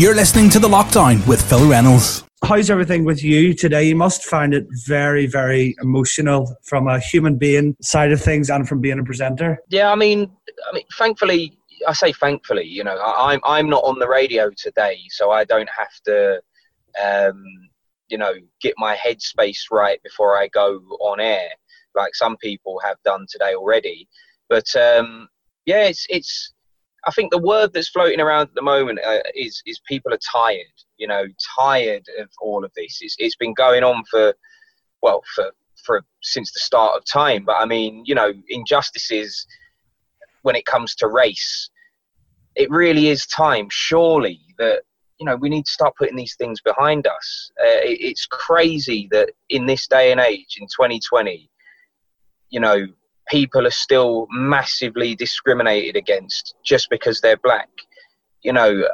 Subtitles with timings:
[0.00, 2.24] You're listening to The Lockdown with Phil Reynolds.
[2.42, 3.84] How's everything with you today?
[3.84, 8.66] You must find it very, very emotional from a human being side of things and
[8.66, 9.58] from being a presenter.
[9.68, 10.30] Yeah, I mean,
[10.70, 14.50] I mean, thankfully, I say thankfully, you know, I, I'm I'm not on the radio
[14.56, 16.40] today, so I don't have to,
[17.04, 17.44] um,
[18.08, 18.32] you know,
[18.62, 21.50] get my headspace right before I go on air,
[21.94, 24.08] like some people have done today already.
[24.48, 25.28] But um,
[25.66, 26.54] yeah, it's it's.
[27.06, 30.18] I think the word that's floating around at the moment uh, is is people are
[30.32, 30.66] tired.
[30.98, 31.24] You know,
[31.58, 32.98] tired of all of this.
[33.00, 34.34] It's it's been going on for,
[35.02, 35.50] well, for
[35.84, 37.44] for since the start of time.
[37.44, 39.46] But I mean, you know, injustices
[40.42, 41.70] when it comes to race,
[42.56, 44.82] it really is time, surely, that
[45.18, 47.50] you know we need to start putting these things behind us.
[47.60, 51.50] Uh, it, it's crazy that in this day and age, in 2020,
[52.50, 52.86] you know,
[53.30, 57.68] people are still massively discriminated against just because they're black.
[58.42, 58.84] You know,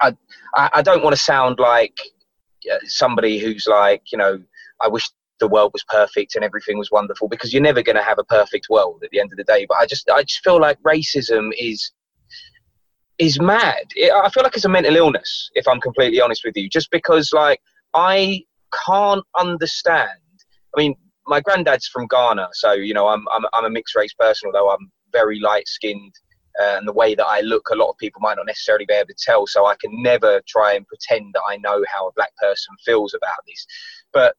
[0.00, 0.16] I
[0.54, 1.96] I, I don't want to sound like
[2.70, 4.42] uh, somebody who's like, you know,
[4.80, 5.08] I wish
[5.40, 8.24] the world was perfect and everything was wonderful because you're never going to have a
[8.24, 9.66] perfect world at the end of the day.
[9.68, 11.92] But I just I just feel like racism is
[13.18, 13.84] is mad.
[13.96, 17.32] I feel like it's a mental illness, if I'm completely honest with you, just because
[17.32, 17.60] like
[17.94, 18.44] I
[18.86, 20.10] can't understand.
[20.74, 20.94] I mean,
[21.26, 24.70] my granddad's from Ghana, so you know I'm I'm, I'm a mixed race person, although
[24.70, 26.14] I'm very light skinned.
[26.62, 28.92] Uh, and the way that I look, a lot of people might not necessarily be
[28.92, 29.46] able to tell.
[29.46, 33.14] So I can never try and pretend that I know how a black person feels
[33.14, 33.66] about this.
[34.12, 34.36] But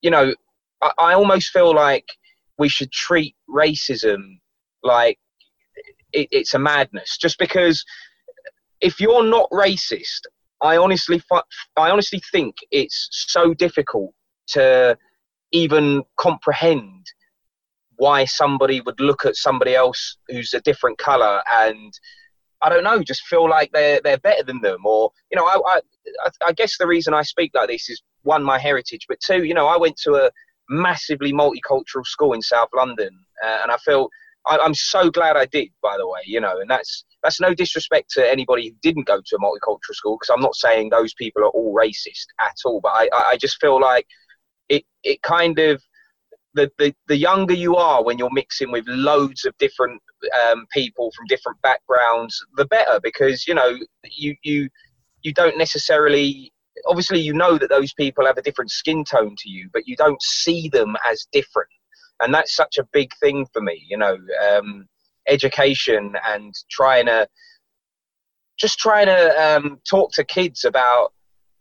[0.00, 0.32] you know,
[0.80, 2.06] I, I almost feel like
[2.58, 4.38] we should treat racism
[4.82, 5.18] like
[6.12, 7.18] it, it's a madness.
[7.18, 7.84] Just because
[8.80, 10.20] if you're not racist,
[10.62, 11.22] I honestly,
[11.76, 14.12] I honestly think it's so difficult
[14.48, 14.96] to
[15.52, 17.06] even comprehend
[17.96, 21.92] why somebody would look at somebody else who's a different color and
[22.62, 25.80] I don't know, just feel like they're they're better than them, or you know, I,
[26.24, 29.44] I I guess the reason I speak like this is one my heritage, but two,
[29.44, 30.30] you know, I went to a
[30.68, 33.10] massively multicultural school in South London,
[33.42, 34.10] uh, and I feel
[34.46, 35.70] I, am so glad I did.
[35.82, 39.22] By the way, you know, and that's that's no disrespect to anybody who didn't go
[39.24, 42.80] to a multicultural school, because I'm not saying those people are all racist at all,
[42.82, 44.06] but I I just feel like
[44.70, 45.82] it it kind of
[46.54, 50.02] the, the, the younger you are when you're mixing with loads of different
[50.44, 54.68] um, people from different backgrounds, the better because you know you you
[55.22, 56.52] you don't necessarily
[56.86, 59.96] obviously you know that those people have a different skin tone to you, but you
[59.96, 61.70] don't see them as different,
[62.20, 63.84] and that's such a big thing for me.
[63.88, 64.16] You know,
[64.48, 64.86] um,
[65.28, 67.28] education and trying to
[68.58, 71.12] just trying to um, talk to kids about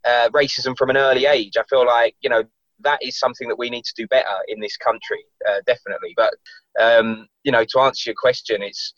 [0.05, 1.53] uh, racism from an early age.
[1.57, 2.43] I feel like you know
[2.81, 6.13] that is something that we need to do better in this country, uh, definitely.
[6.15, 6.33] But
[6.79, 8.93] um, you know, to answer your question, it's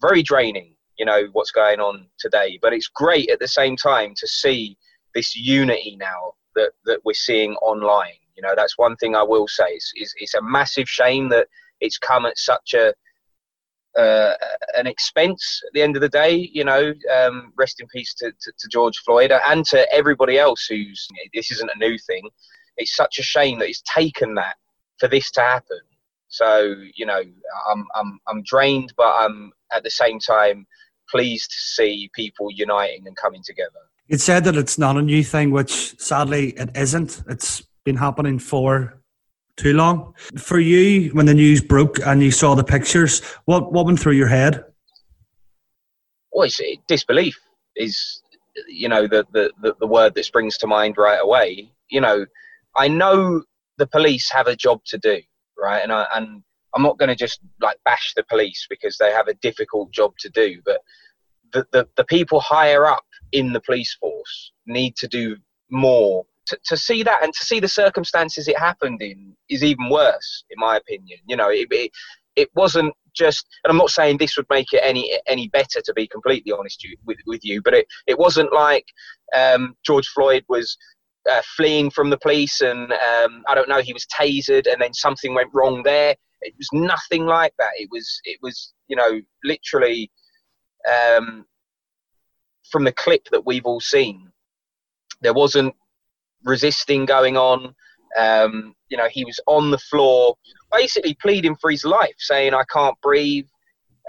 [0.00, 0.74] very draining.
[0.98, 4.76] You know what's going on today, but it's great at the same time to see
[5.14, 8.14] this unity now that, that we're seeing online.
[8.36, 9.66] You know, that's one thing I will say.
[9.68, 11.48] It's, it's, it's a massive shame that
[11.80, 12.92] it's come at such a
[13.98, 14.34] uh,
[14.76, 16.48] an expense at the end of the day.
[16.52, 20.66] You know, um, rest in peace to, to, to, George Floyd and to everybody else
[20.66, 21.08] who's.
[21.34, 22.28] This isn't a new thing.
[22.80, 24.56] It's such a shame that it's taken that
[24.98, 25.80] for this to happen.
[26.28, 27.22] So you know,
[27.70, 30.66] I'm I'm I'm drained, but I'm at the same time
[31.08, 33.80] pleased to see people uniting and coming together.
[34.08, 37.22] It said that it's not a new thing, which sadly it isn't.
[37.28, 39.00] It's been happening for
[39.56, 40.14] too long.
[40.36, 44.14] For you, when the news broke and you saw the pictures, what what went through
[44.14, 44.64] your head?
[46.32, 47.38] Well, it's, disbelief
[47.76, 48.22] is,
[48.68, 51.72] you know, the, the, the, the word that springs to mind right away.
[51.90, 52.24] You know,
[52.76, 53.42] I know
[53.78, 55.20] the police have a job to do,
[55.58, 55.82] right?
[55.82, 56.42] And I, and
[56.74, 60.12] I'm not going to just like bash the police because they have a difficult job
[60.20, 60.80] to do, but
[61.52, 65.36] the, the, the people higher up in the police force need to do
[65.70, 69.88] more to, to see that and to see the circumstances it happened in is even
[69.88, 71.92] worse in my opinion you know it, it,
[72.36, 75.92] it wasn't just and i'm not saying this would make it any any better to
[75.94, 78.86] be completely honest with, with you but it, it wasn't like
[79.36, 80.76] um, george floyd was
[81.30, 84.94] uh, fleeing from the police and um, i don't know he was tasered and then
[84.94, 89.20] something went wrong there it was nothing like that it was it was you know
[89.44, 90.10] literally
[90.88, 91.44] um,
[92.70, 94.30] from the clip that we've all seen,
[95.20, 95.74] there wasn't
[96.44, 97.74] resisting going on.
[98.18, 100.36] Um, you know, he was on the floor,
[100.72, 103.46] basically pleading for his life, saying, "I can't breathe."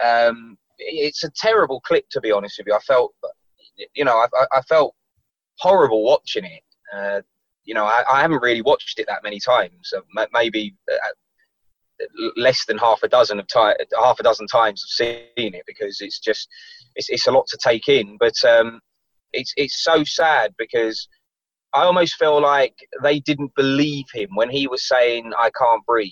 [0.04, 2.74] Um, it's a terrible clip, to be honest with you.
[2.74, 3.14] I felt,
[3.94, 4.96] you know, I, I felt
[5.60, 6.64] horrible watching it.
[6.96, 7.22] Uh,
[7.64, 9.94] you know, I, I, haven't really watched it that many times.
[10.34, 12.06] Maybe uh,
[12.36, 16.02] less than half a dozen of time, half a dozen times I've seen it because
[16.02, 16.48] it's just
[16.96, 18.18] it's, it's a lot to take in.
[18.20, 18.80] But um,
[19.34, 21.08] it's it's so sad because
[21.74, 26.12] I almost feel like they didn't believe him when he was saying I can't breathe.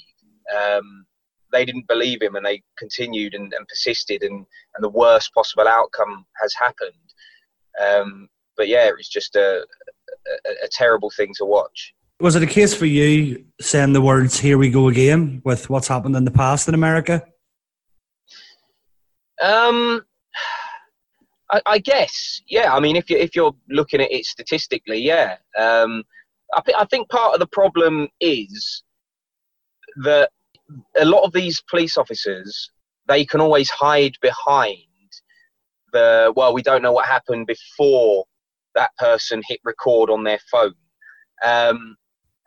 [0.56, 1.06] Um,
[1.52, 5.68] they didn't believe him and they continued and, and persisted and, and the worst possible
[5.68, 6.94] outcome has happened.
[7.84, 8.30] Um,
[8.60, 9.66] but yeah, it was just a,
[10.46, 11.94] a, a terrible thing to watch.
[12.20, 15.88] Was it a case for you saying the words "Here we go again" with what's
[15.88, 17.24] happened in the past in America?
[19.42, 20.02] Um,
[21.50, 22.76] I, I guess, yeah.
[22.76, 25.38] I mean, if you if you're looking at it statistically, yeah.
[25.58, 26.04] Um,
[26.54, 28.84] I, I think part of the problem is
[30.04, 30.32] that
[31.00, 32.70] a lot of these police officers
[33.08, 34.78] they can always hide behind
[35.94, 38.26] the well, we don't know what happened before
[38.80, 40.74] that person hit record on their phone.
[41.44, 41.98] Um,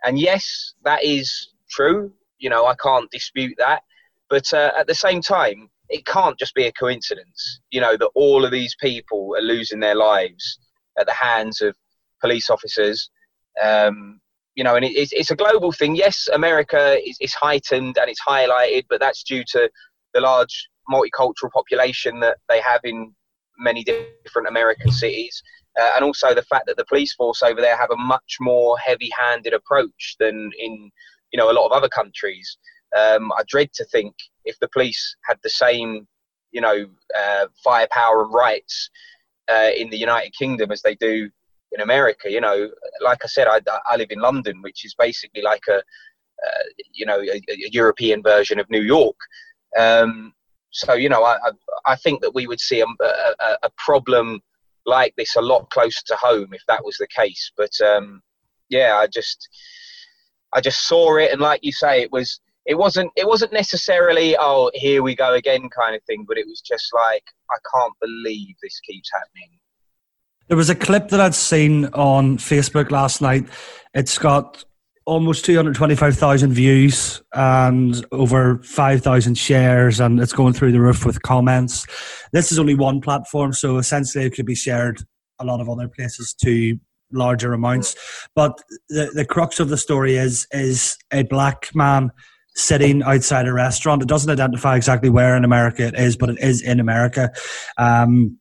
[0.05, 2.13] and yes, that is true.
[2.39, 3.83] You know, I can't dispute that.
[4.29, 7.61] But uh, at the same time, it can't just be a coincidence.
[7.71, 10.59] You know that all of these people are losing their lives
[10.99, 11.77] at the hands of
[12.21, 13.11] police officers.
[13.63, 14.21] Um,
[14.55, 15.95] you know, and it, it's, it's a global thing.
[15.95, 19.71] Yes, America is, is heightened and it's highlighted, but that's due to
[20.15, 23.15] the large multicultural population that they have in
[23.59, 25.43] many different American cities,
[25.81, 28.79] uh, and also the fact that the police force over there have a much more
[28.79, 30.91] heavy-handed approach than in
[31.33, 32.59] you know a lot of other countries.
[32.97, 34.15] Um, I dread to think
[34.45, 36.07] if the police had the same
[36.53, 36.87] you know
[37.19, 38.91] uh, firepower and rights
[39.51, 41.31] uh, in the United Kingdom as they do
[41.73, 42.31] in America.
[42.31, 42.71] You know,
[43.01, 47.07] like I said, I, I live in London, which is basically like a uh, you
[47.07, 49.17] know a, a, European version of New York.
[49.79, 50.35] Um,
[50.71, 51.51] so you know, I, I,
[51.93, 54.41] I think that we would see a, a, a, problem
[54.87, 57.53] like this a lot closer to home if that was the case.
[57.57, 58.21] But um,
[58.69, 59.49] yeah, I just
[60.55, 64.37] I just saw it, and like you say, it was it wasn't it wasn't necessarily
[64.39, 67.95] oh here we go again kind of thing, but it was just like I can't
[68.01, 69.59] believe this keeps happening.
[70.49, 73.49] There was a clip that I'd seen on Facebook last night.
[73.95, 74.65] It's got
[75.05, 81.87] almost 225,000 views and over 5,000 shares, and it's going through the roof with comments.
[82.33, 85.03] This is only one platform, so essentially it could be shared
[85.39, 86.79] a lot of other places to
[87.13, 87.95] larger amounts.
[88.35, 88.59] But
[88.89, 92.11] the, the crux of the story is is a black man
[92.55, 94.03] sitting outside a restaurant.
[94.03, 97.31] It doesn't identify exactly where in America it is, but it is in America.
[97.79, 98.39] Um,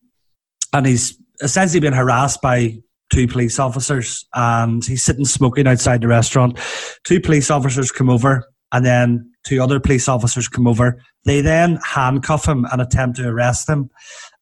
[0.73, 2.77] and he's essentially been harassed by
[3.11, 6.59] two police officers and he's sitting smoking outside the restaurant.
[7.03, 11.01] Two police officers come over and then two other police officers come over.
[11.25, 13.89] They then handcuff him and attempt to arrest him.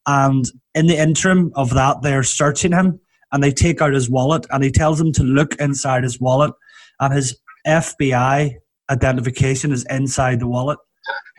[0.05, 0.45] And
[0.75, 2.99] in the interim of that, they're searching him
[3.31, 6.53] and they take out his wallet and he tells them to look inside his wallet
[6.99, 7.37] and his
[7.67, 8.55] FBI
[8.89, 10.79] identification is inside the wallet.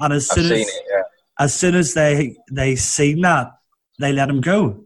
[0.00, 1.02] And as soon as, it, yeah.
[1.38, 3.48] as soon as they they seen that,
[3.98, 4.82] they let him go.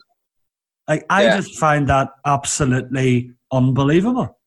[0.88, 1.36] Like I yeah.
[1.36, 4.38] just find that absolutely unbelievable.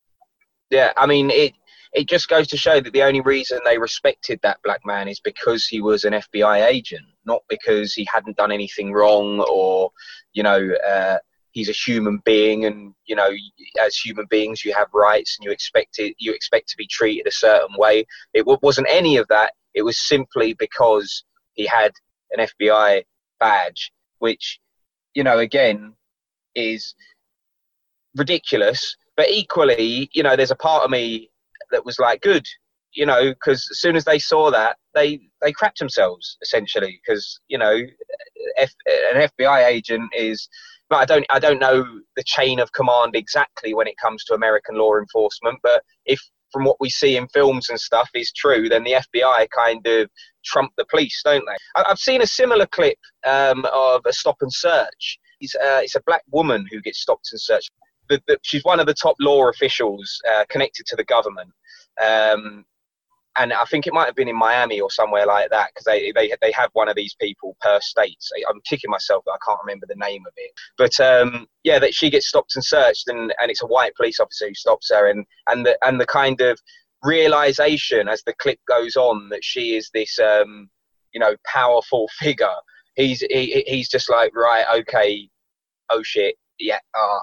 [0.70, 1.54] Yeah, I mean it.
[1.94, 5.22] It just goes to show that the only reason they respected that black man is
[5.22, 9.90] because he was an FBI agent, not because he hadn't done anything wrong or,
[10.34, 11.18] you know, uh,
[11.58, 13.30] he's a human being and you know
[13.84, 17.26] as human beings you have rights and you expect it you expect to be treated
[17.26, 18.06] a certain way
[18.36, 21.24] it wasn't any of that it was simply because
[21.54, 21.92] he had
[22.32, 23.04] an FBI
[23.40, 24.60] badge which
[25.16, 25.94] you know again
[26.58, 26.96] is
[28.16, 28.96] ridiculous.
[29.16, 31.30] But equally, you know, there's a part of me
[31.72, 32.46] that was like, good,
[32.94, 37.00] you know, because as soon as they saw that, they they crapped themselves essentially.
[37.06, 37.78] Because you know,
[38.58, 38.72] F,
[39.14, 40.50] an FBI agent is.
[40.90, 41.84] But I don't I don't know
[42.16, 45.60] the chain of command exactly when it comes to American law enforcement.
[45.62, 46.20] But if
[46.52, 50.10] from what we see in films and stuff is true, then the FBI kind of
[50.46, 51.82] trump the police, don't they?
[51.84, 56.02] I've seen a similar clip um, of a stop and search He's, uh, it's a
[56.06, 57.72] black woman who gets stopped and searched.
[58.42, 61.52] She's one of the top law officials uh, connected to the government.
[62.04, 62.66] Um,
[63.40, 66.12] and I think it might have been in Miami or somewhere like that because they,
[66.12, 68.18] they they have one of these people per state.
[68.50, 70.52] I'm kicking myself that I can't remember the name of it.
[70.78, 74.20] But um, yeah, that she gets stopped and searched, and, and it's a white police
[74.20, 76.60] officer who stops her, and and the and the kind of
[77.04, 80.70] realization as the clip goes on that she is this um,
[81.14, 82.56] you know powerful figure
[82.98, 85.30] he's he, he's just like right, okay,
[85.90, 87.20] oh shit, yeah, ah, oh,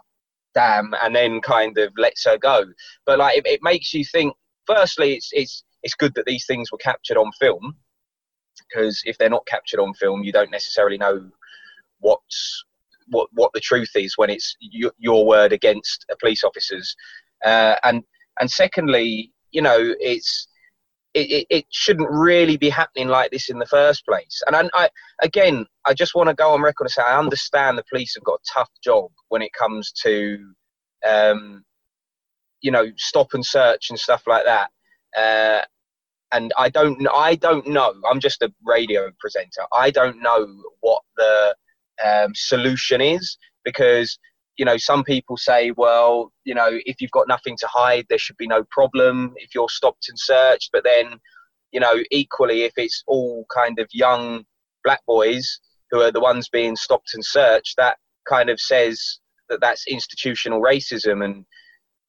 [0.54, 2.64] damn, and then kind of lets her go.
[3.04, 4.34] But like it, it makes you think.
[4.66, 7.76] Firstly, it's it's it's good that these things were captured on film
[8.56, 11.28] because if they're not captured on film, you don't necessarily know
[12.00, 12.64] what's
[13.08, 16.96] what what the truth is when it's your, your word against a police officer's.
[17.44, 18.02] Uh, and
[18.40, 20.48] and secondly, you know, it's
[21.14, 24.42] it, it, it, shouldn't really be happening like this in the first place.
[24.46, 24.88] And I, I
[25.22, 28.24] again, I just want to go on record and say I understand the police have
[28.24, 30.38] got a tough job when it comes to,
[31.08, 31.64] um,
[32.60, 34.70] you know, stop and search and stuff like that.
[35.16, 35.64] Uh,
[36.32, 37.94] and I don't, I don't know.
[38.10, 39.62] I'm just a radio presenter.
[39.72, 40.46] I don't know
[40.80, 41.54] what the
[42.04, 44.18] um, solution is because
[44.56, 48.18] you know, some people say, well, you know, if you've got nothing to hide, there
[48.18, 50.70] should be no problem if you're stopped and searched.
[50.72, 51.18] But then,
[51.72, 54.44] you know, equally, if it's all kind of young
[54.84, 59.18] black boys who are the ones being stopped and searched, that kind of says
[59.48, 61.24] that that's institutional racism.
[61.24, 61.44] And,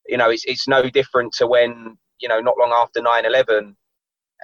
[0.07, 3.75] you know, it's, it's no different to when, you know, not long after 9 11,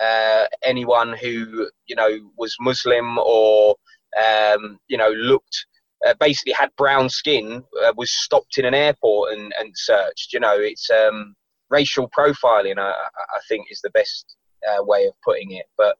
[0.03, 3.75] uh, anyone who, you know, was Muslim or,
[4.19, 5.65] um, you know, looked
[6.07, 10.33] uh, basically had brown skin uh, was stopped in an airport and, and searched.
[10.33, 11.35] You know, it's um,
[11.69, 12.77] racial profiling.
[12.77, 14.35] I, I, think is the best
[14.67, 15.65] uh, way of putting it.
[15.77, 15.95] But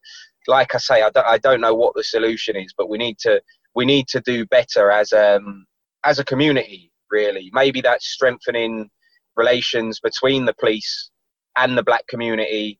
[0.48, 3.18] like I say, I don't, I don't know what the solution is, but we need
[3.20, 3.42] to
[3.76, 5.66] we need to do better as um,
[6.06, 6.92] as a community.
[7.10, 8.90] Really, maybe that's strengthening
[9.36, 11.10] relations between the police
[11.58, 12.80] and the black community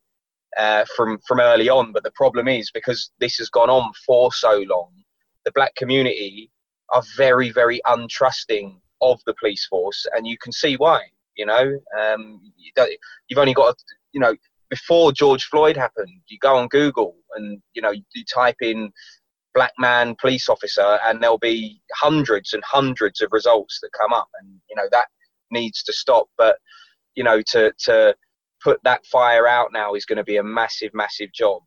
[0.58, 1.92] uh, from from early on.
[1.92, 4.92] But the problem is because this has gone on for so long,
[5.46, 6.51] the black community
[6.92, 11.02] are very, very untrusting of the police force, and you can see why.
[11.38, 12.42] You know, um,
[13.28, 13.76] you've only got,
[14.12, 14.36] you know,
[14.70, 18.92] before George Floyd happened, you go on Google and you know you type in
[19.54, 24.28] black man police officer, and there'll be hundreds and hundreds of results that come up,
[24.42, 25.08] and you know that
[25.52, 26.28] needs to stop.
[26.38, 26.58] But
[27.16, 28.16] you know, to to
[28.64, 31.64] put that fire out now is going to be a massive, massive job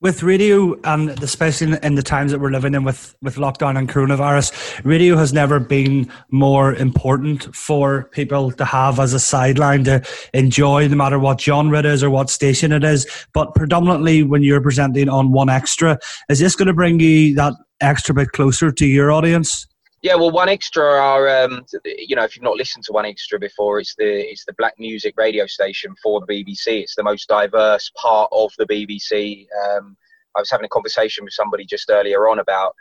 [0.00, 3.88] with radio and especially in the times that we're living in with, with lockdown and
[3.88, 10.02] coronavirus radio has never been more important for people to have as a sideline to
[10.34, 13.06] enjoy no matter what genre it is or what station it is.
[13.32, 15.98] But predominantly when you're presenting on 1Xtra
[16.28, 19.66] is this going to bring you that extra bit closer to your audience
[20.06, 23.96] yeah, well, 1Xtra are um, you know if you've not listened to 1Xtra before, it's
[23.96, 26.82] the it's the black music radio station for the BBC.
[26.82, 29.48] It's the most diverse part of the BBC.
[29.64, 29.96] Um,
[30.36, 32.76] I was having a conversation with somebody just earlier on about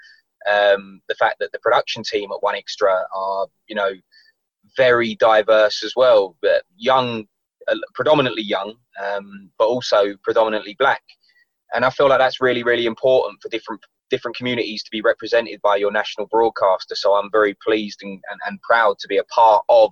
[0.47, 3.91] um, the fact that the production team at 1Xtra are you know
[4.77, 7.25] very diverse as well, but young,
[7.67, 11.01] uh, predominantly young, um, but also predominantly black.
[11.73, 15.61] And I feel like that's really really important for different different communities to be represented
[15.61, 16.95] by your national broadcaster.
[16.95, 19.91] So I'm very pleased and, and, and proud to be a part of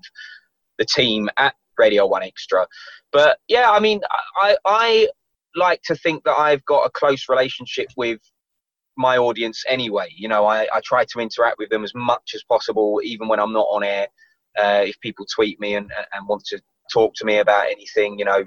[0.77, 2.65] the team at Radio 1Xtra.
[3.11, 4.01] But yeah, I mean,
[4.37, 5.09] I, I
[5.55, 8.19] like to think that I've got a close relationship with
[8.97, 10.07] my audience anyway.
[10.15, 13.39] You know, I, I try to interact with them as much as possible, even when
[13.39, 14.07] I'm not on air.
[14.57, 18.25] Uh, if people tweet me and, and want to talk to me about anything, you
[18.25, 18.43] know,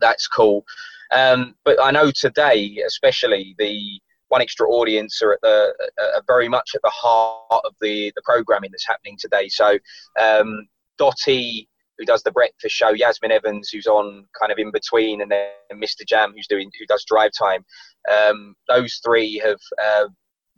[0.00, 0.64] that's cool.
[1.12, 4.00] Um, but I know today, especially the
[4.32, 8.70] 1Xtra audience are at the are very much at the heart of the the programming
[8.70, 9.48] that's happening today.
[9.48, 9.78] So
[10.20, 10.66] um,
[10.98, 11.68] Dotty,
[11.98, 15.50] who does the breakfast show, Yasmin Evans, who's on kind of in between, and then
[15.72, 17.64] Mr Jam, who's doing who does drive time.
[18.12, 20.08] Um, those three have uh,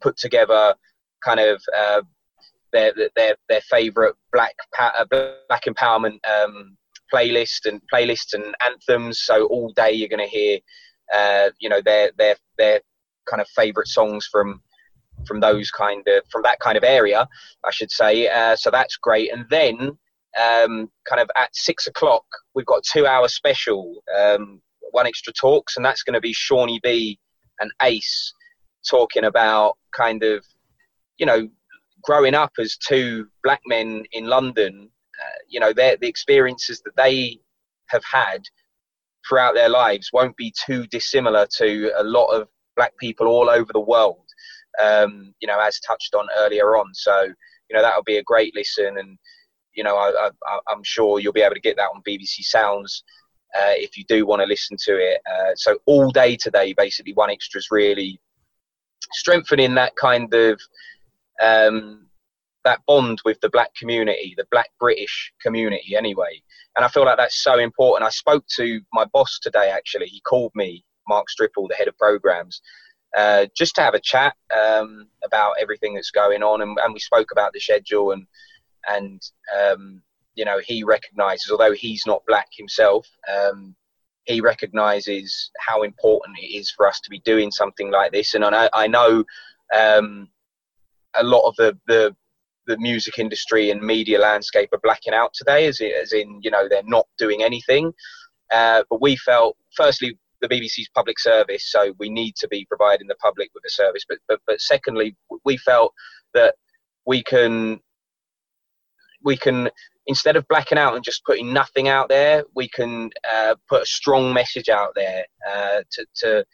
[0.01, 0.75] put together
[1.25, 2.03] kind of uh,
[2.73, 5.05] their their their favourite black uh,
[5.49, 6.77] black empowerment um,
[7.13, 9.21] playlist and playlists and anthems.
[9.23, 10.59] So all day you're going to hear,
[11.15, 12.81] uh, you know, their their their
[13.29, 14.61] kind of favorite songs from
[15.27, 17.27] from those kind of from that kind of area,
[17.65, 18.29] I should say.
[18.29, 19.33] Uh, so that's great.
[19.33, 19.77] And then
[20.41, 22.25] um, kind of at six o'clock,
[22.55, 24.61] we've got a two-hour special, um,
[24.95, 27.19] 1Xtra talks, and that's going to be Seani B
[27.61, 28.33] and Ace
[28.89, 30.45] talking about kind of
[31.19, 31.49] you know
[32.03, 34.89] growing up as two black men in London.
[35.23, 37.39] Uh, you know, the experiences that they
[37.89, 38.43] have had
[39.29, 42.49] throughout their lives won't be too dissimilar to a lot of
[42.81, 44.25] black people all over the world.
[44.83, 46.95] Um, you know, as touched on earlier on.
[46.95, 49.19] So, you know, that'll be a great listen, and
[49.75, 50.31] you know, I,
[50.73, 53.05] am sure you'll be able to get that on BBC Sounds
[53.55, 55.21] uh, if you do want to listen to it.
[55.31, 58.19] Uh, so, all day today, basically, 1Xtra is really
[59.13, 60.59] strengthening that kind of
[61.43, 62.07] um,
[62.65, 66.41] that bond with the black community, the black British community, anyway.
[66.77, 68.07] And I feel like that's so important.
[68.07, 69.71] I spoke to my boss today.
[69.71, 72.63] Actually, he called me Mark Stripple, the head of programs,
[73.17, 77.01] uh, just to have a chat um, about everything that's going on, and, and, we
[77.01, 78.25] spoke about the schedule and
[78.89, 79.21] and
[79.61, 80.03] um,
[80.37, 83.75] you know he recognises, although he's not black himself, um,
[84.25, 88.35] he recognises how important it is for us to be doing something like this.
[88.35, 89.25] And I I know
[89.77, 90.29] um,
[91.15, 92.15] a lot of the, the
[92.67, 96.69] the music industry and media landscape are blacking out today, as, as in you know
[96.69, 97.93] they're not doing anything.
[98.53, 103.07] Uh, but we felt, firstly, the BBC's public service, so we need to be providing
[103.09, 104.05] the public with a service.
[104.09, 105.93] But but but secondly, we felt
[106.35, 106.55] that
[107.07, 107.81] we can
[109.23, 109.71] we can
[110.07, 113.87] instead of blacking out and just putting nothing out there, we can uh, put a
[113.87, 116.45] strong message out there uh, to, to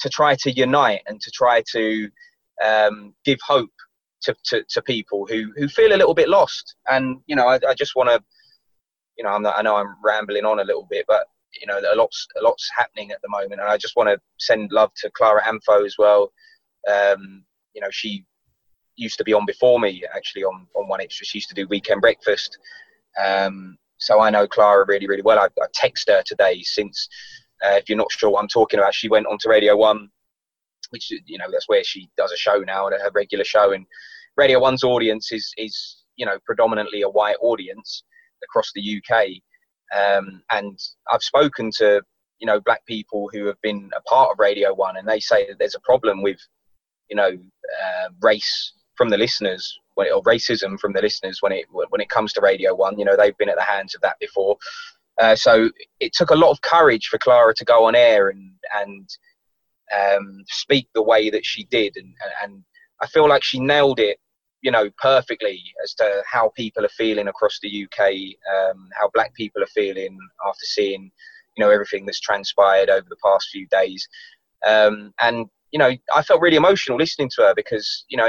[0.00, 2.08] to try to unite and to try to
[2.64, 3.70] um, give hope
[4.22, 6.74] to, to, to, people who, who feel a little bit lost.
[6.88, 8.22] And you know, I, I just want to,
[9.16, 11.26] you know, I'm not, I know I'm rambling on a little bit, but
[11.60, 14.18] you know, a lot's a lot's happening at the moment, and I just want to
[14.38, 16.32] send love to Clara Amfo as well.
[16.90, 18.24] Um, you know, she
[18.96, 21.24] used to be on before me actually on on 1Xtra.
[21.24, 22.58] She used to do weekend breakfast.
[23.22, 25.38] Um, so I know Clara really, really well.
[25.38, 27.08] I, I texted her today since,
[27.64, 30.08] uh, if you're not sure what I'm talking about, she went on to Radio 1,
[30.88, 33.72] which, you know, that's where she does a show now, her regular show.
[33.72, 33.84] And
[34.36, 38.04] Radio 1's audience is, is you know, predominantly a white audience
[38.42, 39.26] across the UK.
[39.96, 40.78] Um, and
[41.10, 42.02] I've spoken to,
[42.38, 45.46] you know, black people who have been a part of Radio 1, and they say
[45.48, 46.38] that there's a problem with,
[47.08, 52.00] you know, uh, race from the listeners or racism from the listeners when it when
[52.00, 52.98] it comes to Radio One.
[52.98, 54.56] You know, they've been at the hands of that before.
[55.20, 58.52] Uh, so it took a lot of courage for Clara to go on air and
[58.74, 59.08] and
[59.94, 62.64] um, speak the way that she did, and and
[63.02, 64.18] I feel like she nailed it,
[64.62, 68.10] you know, perfectly as to how people are feeling across the UK,
[68.54, 71.10] um, how Black people are feeling after seeing,
[71.56, 74.06] you know, everything that's transpired over the past few days,
[74.66, 78.28] um, and you know, I felt really emotional listening to her because you know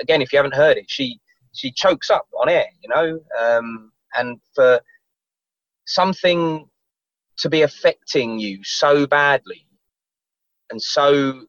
[0.00, 1.20] again, if you haven't heard it, she
[1.52, 4.80] she chokes up on air, you know, um, and for
[5.86, 6.68] something
[7.38, 9.66] to be affecting you so badly
[10.70, 11.44] and so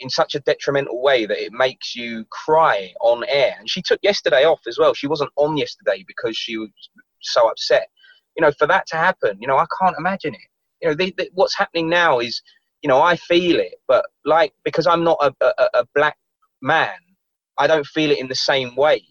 [0.00, 3.56] in such a detrimental way that it makes you cry on air.
[3.58, 4.94] And she took yesterday off as well.
[4.94, 6.70] She wasn't on yesterday because she was
[7.20, 7.88] so upset.
[8.36, 10.40] You know, for that to happen, you know, I can't imagine it.
[10.82, 12.42] You know, the, the, what's happening now is,
[12.82, 16.18] you know, I feel it, but like because I'm not a, a, a black
[16.60, 16.98] man,
[17.58, 19.02] I don't feel it in the same way.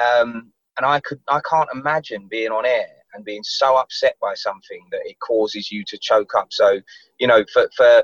[0.00, 4.34] Um, and I could, I can't imagine being on air and being so upset by
[4.34, 6.48] something that it causes you to choke up.
[6.50, 6.80] So,
[7.18, 8.02] you know, for for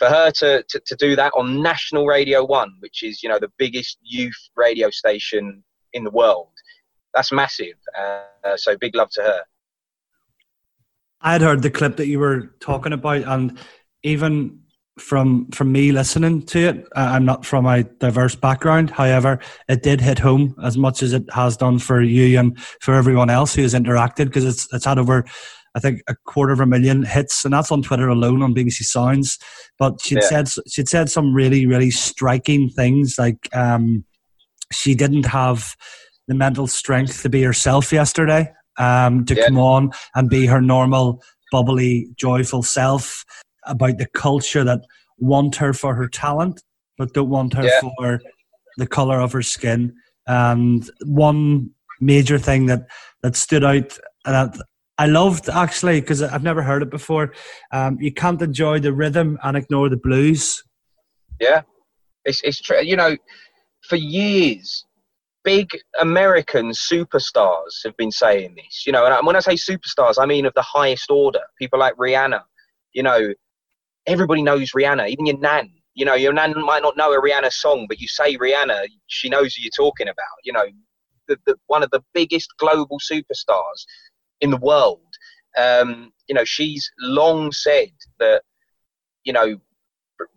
[0.00, 3.38] for her to, to, to do that on National Radio One, which is you know
[3.38, 6.48] the biggest youth radio station in the world,
[7.14, 7.74] that's massive.
[7.96, 9.42] Uh, so big love to her.
[11.20, 13.58] I had heard the clip that you were talking about, and
[14.02, 14.60] even
[14.98, 16.86] from from me listening to it.
[16.96, 18.90] I'm not from a diverse background.
[18.90, 22.94] However, it did hit home as much as it has done for you and for
[22.94, 25.26] everyone else who has interacted because it's it's had over
[25.74, 28.82] I think a quarter of a million hits, and that's on Twitter alone on BBC
[28.82, 29.38] Sounds.
[29.78, 30.44] But she'd yeah.
[30.44, 34.04] said she'd said some really really striking things like um,
[34.72, 35.76] she didn't have
[36.28, 38.52] the mental strength to be herself yesterday.
[38.78, 39.46] Um, to yeah.
[39.46, 43.26] come on and be her normal, bubbly, joyful self
[43.66, 44.80] about the culture that
[45.18, 46.62] want her for her talent,
[46.96, 47.80] but don't want her yeah.
[47.80, 48.22] for
[48.78, 49.94] the color of her skin.
[50.26, 52.88] And one major thing that
[53.22, 54.56] that stood out that
[55.00, 57.32] I loved actually because I've never heard it before.
[57.72, 60.62] Um, you can't enjoy the rhythm and ignore the blues.
[61.40, 61.62] Yeah,
[62.26, 62.82] it's it's true.
[62.82, 63.16] You know,
[63.88, 64.84] for years,
[65.42, 65.70] big
[66.02, 68.84] American superstars have been saying this.
[68.86, 71.44] You know, and when I say superstars, I mean of the highest order.
[71.58, 72.42] People like Rihanna.
[72.92, 73.32] You know,
[74.06, 75.70] everybody knows Rihanna, even your nan.
[75.94, 79.30] You know, your nan might not know a Rihanna song, but you say Rihanna, she
[79.30, 80.36] knows who you're talking about.
[80.44, 80.66] You know,
[81.26, 83.86] the, the, one of the biggest global superstars
[84.40, 85.00] in the world.
[85.58, 88.42] Um, you know, she's long said that,
[89.24, 89.58] you know,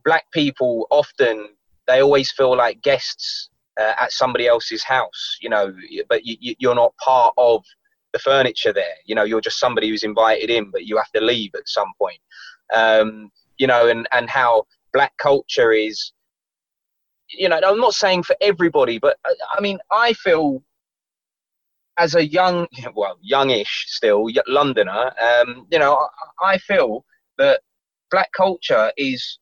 [0.04, 1.50] black people often,
[1.88, 5.74] they always feel like guests uh, at somebody else's house, you know,
[6.10, 7.64] but you, you're not part of
[8.12, 8.96] the furniture there.
[9.06, 11.92] You know, you're just somebody who's invited in, but you have to leave at some
[12.00, 12.20] point.
[12.74, 16.14] Um, you know, and, and how black culture is,
[17.30, 20.64] you know, I'm not saying for everybody, but uh, I mean, I feel
[21.98, 26.08] as a young, well, youngish still Londoner, um, you know,
[26.42, 27.06] I feel
[27.38, 27.62] that
[28.12, 29.40] black culture is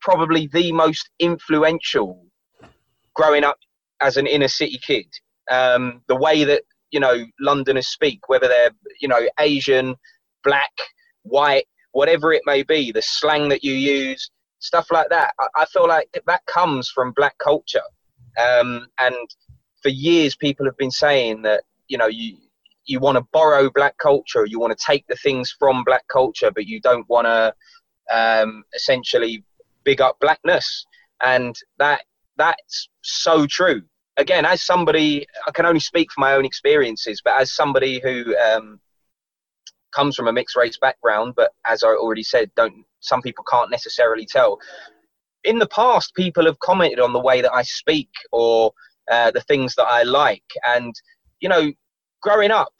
[0.00, 2.26] probably the most influential
[3.14, 3.58] growing up
[4.00, 5.06] as an inner city kid.
[5.50, 8.70] Um, the way that you know Londoners speak, whether they're
[9.00, 9.94] you know Asian,
[10.42, 10.72] black,
[11.22, 15.32] white, whatever it may be, the slang that you use, stuff like that.
[15.38, 17.82] I, I feel like that comes from black culture.
[18.38, 19.14] Um, and
[19.84, 22.38] for years, people have been saying that, you know, you,
[22.86, 26.50] you want to borrow black culture, you want to take the things from black culture,
[26.50, 27.54] but you don't want to
[28.10, 29.44] um, essentially
[29.84, 30.86] big up blackness.
[31.22, 32.02] And that
[32.36, 33.82] that's so true.
[34.16, 38.34] Again, as somebody, I can only speak from my own experiences, but as somebody who
[38.38, 38.80] um,
[39.94, 43.70] comes from a mixed race background, but as I already said, don't some people can't
[43.70, 44.58] necessarily tell.
[45.44, 48.72] In the past, people have commented on the way that I speak or
[49.10, 50.94] uh, the things that I like, and
[51.40, 51.72] you know,
[52.22, 52.72] growing up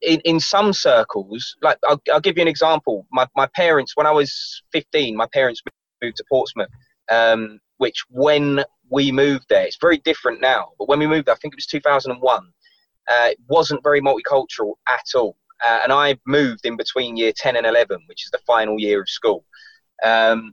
[0.00, 3.06] in, in some circles, like I'll, I'll give you an example.
[3.10, 5.62] My, my parents, when I was 15, my parents
[6.02, 6.68] moved to Portsmouth,
[7.10, 10.68] um, which when we moved there, it's very different now.
[10.78, 12.42] But when we moved I think it was 2001,
[13.10, 15.36] uh, it wasn't very multicultural at all.
[15.64, 19.00] Uh, and I moved in between year 10 and 11, which is the final year
[19.00, 19.44] of school.
[20.02, 20.52] Um,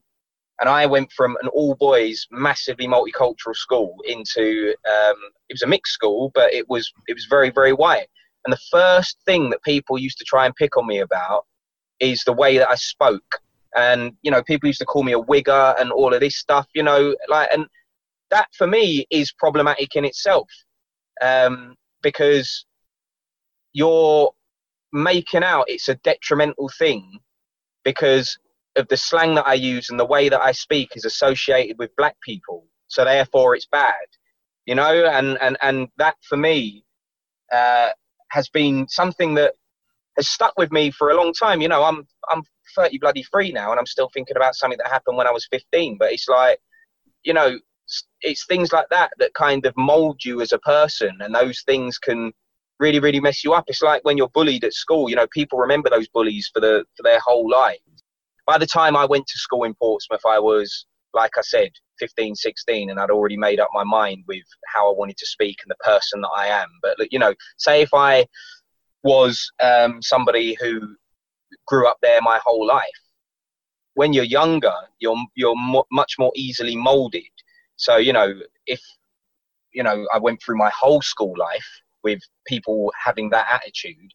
[0.60, 5.16] and I went from an all boys, massively multicultural school into um,
[5.48, 8.08] it was a mixed school, but it was it was very very white.
[8.46, 11.46] And the first thing that people used to try and pick on me about
[12.00, 13.40] is the way that I spoke.
[13.76, 16.68] And you know, people used to call me a wigger and all of this stuff.
[16.74, 17.66] You know, like and
[18.32, 20.48] that for me is problematic in itself
[21.22, 22.66] um, because
[23.74, 24.32] you're
[24.92, 27.20] making out it's a detrimental thing
[27.84, 28.38] because
[28.76, 31.96] of the slang that I use and the way that I speak is associated with
[31.98, 32.66] black people.
[32.88, 33.94] So therefore, it's bad,
[34.66, 35.06] you know.
[35.06, 36.84] And and and that for me
[37.52, 37.90] uh,
[38.32, 39.54] has been something that
[40.18, 41.62] has stuck with me for a long time.
[41.62, 42.44] You know, I'm I'm
[42.76, 45.48] 30 bloody free now, and I'm still thinking about something that happened when I was
[45.52, 45.98] 15.
[45.98, 46.60] But it's like,
[47.24, 47.58] you know,
[48.22, 51.98] it's things like that that kind of mold you as a person, and those things
[51.98, 52.32] can
[52.80, 53.66] really really mess you up.
[53.68, 55.10] It's like when you're bullied at school.
[55.10, 57.80] You know, people remember those bullies for the for their whole life.
[58.50, 62.36] By the time I went to school in Portsmouth, I was like I said, 15,
[62.36, 65.72] 16, and I'd already made up my mind with how I wanted to speak and
[65.72, 66.70] the person that I am.
[66.82, 68.26] But you know, say if I
[69.04, 70.96] was um, somebody who
[71.68, 73.02] grew up there my whole life,
[73.96, 77.34] when you're younger, you're you're mo- much more easily molded
[77.80, 78.34] so, you know,
[78.68, 78.82] if,
[79.72, 81.66] you know, I went through my whole school life
[82.04, 84.12] with people having that attitude,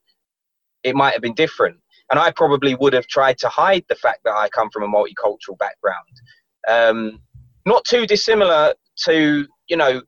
[0.83, 1.79] it might have been different.
[2.11, 4.89] And I probably would have tried to hide the fact that I come from a
[4.89, 6.21] multicultural background.
[6.69, 7.21] Um,
[7.67, 8.75] not too dissimilar
[9.07, 10.03] to, you know,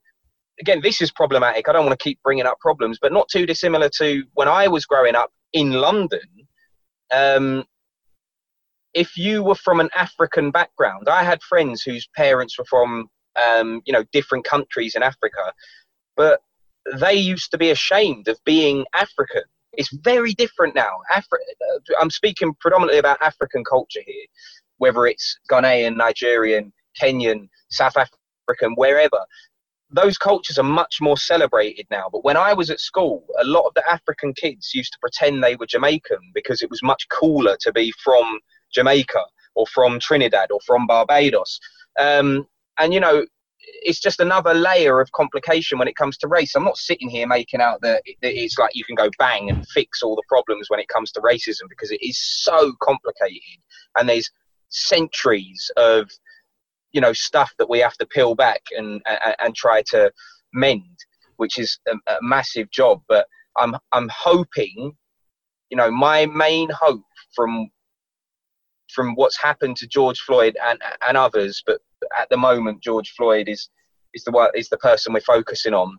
[0.59, 1.67] again, this is problematic.
[1.67, 4.67] I don't want to keep bringing up problems, but not too dissimilar to when I
[4.67, 6.21] was growing up in London.
[7.11, 7.63] Um,
[8.93, 13.81] if you were from an African background, I had friends whose parents were from um,
[13.85, 15.53] you know, different countries in Africa,
[16.15, 16.41] but
[16.99, 19.43] they used to be ashamed of being African.
[19.77, 20.97] It's very different now.
[21.11, 21.37] Afri-
[21.73, 24.25] uh, I'm speaking predominantly about African culture here,
[24.77, 29.19] whether it's Ghanaian, Nigerian, Kenyan, South African, wherever.
[29.89, 32.09] Those cultures are much more celebrated now.
[32.11, 35.41] But when I was at school, a lot of the African kids used to pretend
[35.41, 38.39] they were Jamaican because it was much cooler to be from
[38.73, 39.23] Jamaica
[39.55, 41.59] or from Trinidad or from Barbados.
[41.97, 42.47] Um,
[42.79, 43.25] and you know
[43.67, 46.55] it's just another layer of complication when it comes to race.
[46.55, 50.01] I'm not sitting here making out that it's like you can go bang and fix
[50.01, 53.41] all the problems when it comes to racism because it is so complicated
[53.97, 54.29] and there's
[54.69, 56.09] centuries of
[56.91, 60.11] you know stuff that we have to peel back and and, and try to
[60.53, 60.97] mend,
[61.37, 63.01] which is a, a massive job.
[63.07, 63.27] But
[63.57, 64.93] I'm I'm hoping,
[65.69, 67.03] you know, my main hope
[67.35, 67.69] from
[68.93, 71.81] from what's happened to George Floyd and and others, but
[72.17, 73.69] at the moment George Floyd is
[74.13, 75.97] is the is the person we're focusing on.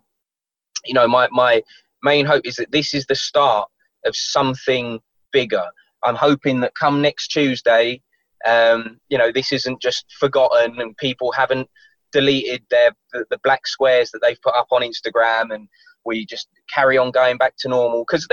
[0.85, 1.63] You know, my my
[2.03, 3.69] main hope is that this is the start
[4.05, 5.01] of something
[5.33, 5.65] bigger.
[6.05, 8.01] I'm hoping that come next Tuesday,
[8.47, 11.69] um, you know, this isn't just forgotten and people haven't
[12.13, 15.69] deleted their the, the, black squares that they've put up on Instagram and
[16.05, 18.27] we just carry on going back to normal because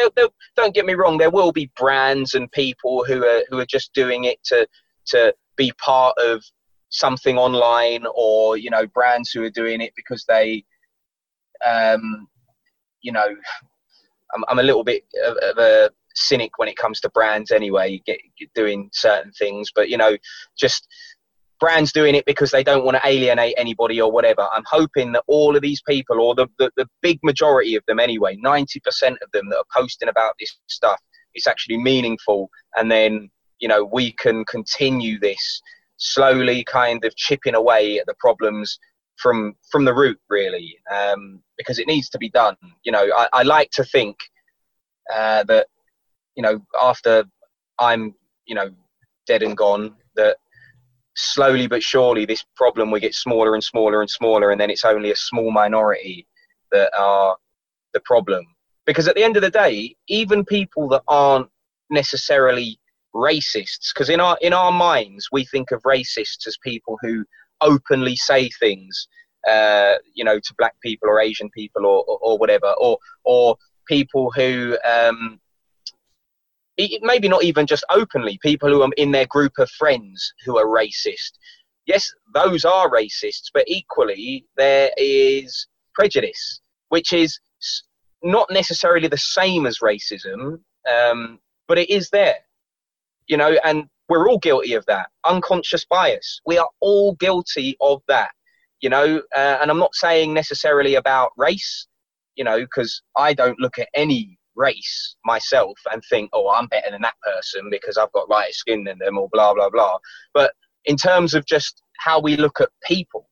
[0.55, 3.93] don't get me wrong there will be brands and people who are who are just
[3.93, 4.65] doing it to
[5.05, 6.41] to be part of
[6.95, 10.63] something online or you know brands who are doing it because they
[11.65, 12.27] um
[13.01, 13.27] you know
[14.34, 18.01] i'm, I'm a little bit of, of a cynic when it comes to brands anyway
[18.05, 20.15] get, get doing certain things but you know
[20.58, 20.88] just
[21.60, 24.45] brands doing it because they don't want to alienate anybody or whatever.
[24.53, 27.99] I'm hoping that all of these people or the, the, the big majority of them
[27.99, 28.77] anyway 90%
[29.21, 30.99] of them that are posting about this stuff
[31.34, 33.29] it's actually meaningful and then
[33.60, 35.62] you know we can continue this
[35.97, 38.79] slowly kind of chipping away at the problems
[39.17, 42.55] from from the root really um, because it needs to be done.
[42.84, 44.17] You know i, I like to think
[45.13, 45.67] uh, that
[46.36, 47.23] you know after
[47.79, 48.13] i'm
[48.45, 48.69] you know
[49.27, 50.38] dead and gone that
[51.15, 54.84] slowly but surely this problem will get smaller and smaller and smaller and then it's
[54.84, 56.27] only a small minority
[56.71, 57.38] that are
[57.93, 58.45] the problem.
[58.86, 61.49] Because at the end of the day even people that aren't
[61.89, 62.79] necessarily
[63.15, 67.23] racists because in our in our minds we think of racists as people who
[67.62, 69.08] openly say things
[69.49, 73.56] uh, you know to black people or asian people or, or, or whatever or or
[73.88, 75.39] people who um,
[77.01, 80.65] maybe not even just openly, people who are in their group of friends who are
[80.65, 81.34] racist.
[81.86, 87.39] Yes, those are racists, but equally there is prejudice, which is
[88.23, 90.60] not necessarily the same as racism,
[90.91, 92.38] um, but it is there.
[93.27, 95.09] You know, and we're all guilty of that.
[95.25, 96.41] Unconscious bias.
[96.45, 98.31] We are all guilty of that.
[98.81, 101.88] You know, uh, and I'm not saying necessarily about race,
[102.35, 106.91] you know, because I don't look at any race myself and think, oh, I'm better
[106.91, 109.97] than that person because I've got lighter skin than them or blah, blah, blah.
[110.33, 110.53] But
[110.85, 113.27] in terms of just how we look at people,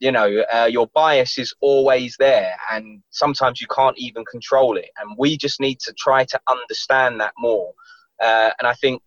[0.00, 4.90] you know, uh, your bias is always there and sometimes you can't even control it.
[4.98, 7.72] And we just need to try to understand that more.
[8.22, 9.02] Uh, and I think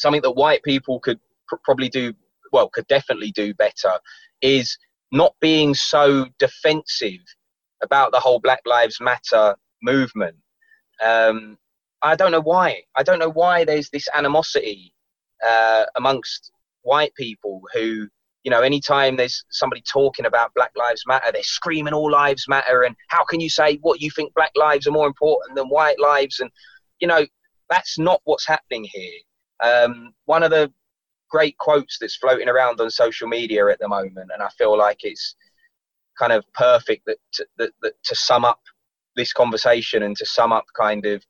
[0.00, 2.14] something that white people could pr- probably do,
[2.52, 3.98] well, could definitely do better
[4.42, 4.78] is
[5.12, 7.20] not being so defensive
[7.82, 10.36] about the whole Black Lives Matter movement
[11.04, 11.58] um,
[12.02, 12.82] I don't know why.
[12.96, 14.94] I don't know why there's this animosity
[15.46, 18.08] uh, amongst white people who,
[18.44, 22.82] you know, anytime there's somebody talking about Black Lives Matter, they're screaming all lives matter.
[22.82, 25.98] And how can you say what you think Black lives are more important than white
[26.00, 26.40] lives?
[26.40, 26.50] And,
[27.00, 27.26] you know,
[27.68, 29.20] that's not what's happening here.
[29.62, 30.72] Um, one of the
[31.28, 34.98] great quotes that's floating around on social media at the moment, and I feel like
[35.02, 35.34] it's
[36.18, 38.60] kind of perfect that to, that, that to sum up
[39.16, 41.24] this conversation and to sum up kind of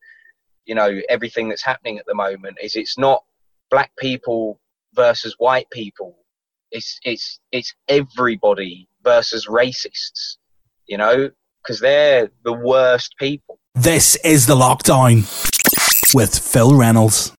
[0.64, 3.24] you know everything that's happening at the moment is it's not
[3.70, 4.60] black people
[4.94, 6.16] versus white people.
[6.70, 10.36] It's it's it's everybody versus racists
[10.86, 11.30] you know
[11.62, 13.58] because they're the worst people.
[13.74, 15.24] This is the lockdown
[16.14, 17.36] with phil reynolds